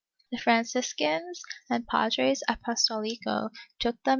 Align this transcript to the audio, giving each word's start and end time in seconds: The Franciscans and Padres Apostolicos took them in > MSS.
The 0.31 0.39
Franciscans 0.39 1.43
and 1.69 1.85
Padres 1.85 2.41
Apostolicos 2.49 3.51
took 3.77 4.01
them 4.01 4.07
in 4.07 4.07
> 4.07 4.07
MSS. 4.07 4.09